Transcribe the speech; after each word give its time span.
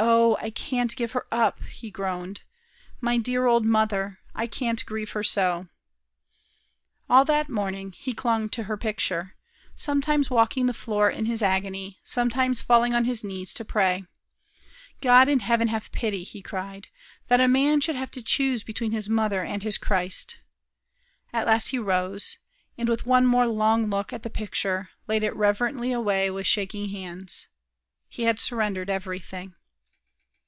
"O, 0.00 0.36
I 0.40 0.50
can't 0.50 0.94
give 0.94 1.10
her 1.10 1.26
up," 1.32 1.60
he 1.64 1.90
groaned. 1.90 2.42
"My 3.00 3.18
dear 3.18 3.46
old 3.46 3.64
mother! 3.66 4.20
I 4.32 4.46
can't 4.46 4.86
grieve 4.86 5.10
her 5.10 5.24
so!" 5.24 5.66
All 7.10 7.24
that 7.24 7.48
morning 7.48 7.90
he 7.90 8.14
clung 8.14 8.48
to 8.50 8.64
her 8.64 8.76
picture, 8.76 9.34
sometimes 9.74 10.30
walking 10.30 10.66
the 10.66 10.72
floor 10.72 11.10
in 11.10 11.24
his 11.24 11.42
agony, 11.42 11.98
sometimes 12.04 12.60
falling 12.62 12.94
on 12.94 13.06
his 13.06 13.24
knees 13.24 13.52
to 13.54 13.64
pray. 13.64 14.04
"God 15.00 15.28
in 15.28 15.40
heaven 15.40 15.66
have 15.66 15.90
pity," 15.90 16.22
he 16.22 16.42
cried. 16.42 16.86
"That 17.26 17.40
a 17.40 17.48
man 17.48 17.80
should 17.80 17.96
have 17.96 18.12
to 18.12 18.22
choose 18.22 18.62
between 18.62 18.92
his 18.92 19.08
mother 19.08 19.42
and 19.42 19.64
his 19.64 19.78
Christ!" 19.78 20.36
At 21.32 21.44
last 21.48 21.70
he 21.70 21.78
rose, 21.80 22.38
and, 22.78 22.88
with 22.88 23.04
one 23.06 23.26
more 23.26 23.48
long 23.48 23.90
look 23.90 24.12
at 24.12 24.22
the 24.22 24.30
picture, 24.30 24.90
laid 25.08 25.24
it 25.24 25.34
reverently 25.34 25.90
away 25.90 26.30
with 26.30 26.46
shaking 26.46 26.90
hands. 26.90 27.48
He 28.08 28.22
had 28.22 28.38
surrendered 28.38 28.88
everything. 28.90 29.54